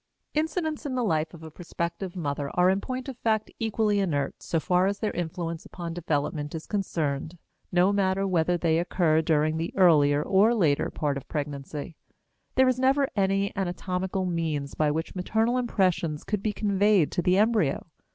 Incidents 0.33 0.83
in 0.87 0.95
the 0.95 1.03
life 1.03 1.31
of 1.31 1.43
a 1.43 1.51
prospective 1.51 2.15
mother 2.15 2.49
are 2.55 2.71
in 2.71 2.81
point 2.81 3.07
of 3.07 3.19
fact 3.19 3.51
equally 3.59 3.99
inert 3.99 4.41
so 4.41 4.59
far 4.59 4.87
as 4.87 4.97
their 4.97 5.11
influence 5.11 5.63
upon 5.63 5.93
development 5.93 6.55
is 6.55 6.65
concerned, 6.65 7.37
no 7.71 7.93
matter 7.93 8.25
whether 8.25 8.57
they 8.57 8.79
occur 8.79 9.21
during 9.21 9.57
the 9.57 9.71
earlier 9.77 10.23
or 10.23 10.55
later 10.55 10.89
part 10.89 11.17
of 11.17 11.27
pregnancy. 11.27 11.97
There 12.55 12.67
is 12.67 12.79
never 12.79 13.09
any 13.15 13.53
anatomical 13.55 14.25
means 14.25 14.73
by 14.73 14.89
which 14.89 15.13
maternal 15.13 15.55
impressions 15.59 16.23
could 16.23 16.41
be 16.41 16.51
conveyed 16.51 17.11
to 17.11 17.21
the 17.21 17.37
embryo. 17.37 17.85